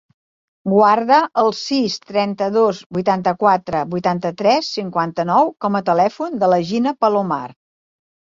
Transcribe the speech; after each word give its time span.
Guarda 0.69 1.17
el 1.41 1.51
sis, 1.57 1.97
trenta-dos, 2.11 2.79
vuitanta-quatre, 2.97 3.83
vuitanta-tres, 3.93 4.71
cinquanta-nou 4.79 5.53
com 5.67 5.79
a 5.79 5.83
telèfon 5.93 6.41
de 6.47 6.51
la 6.55 6.61
Gina 6.73 6.97
Palomar. 7.07 7.45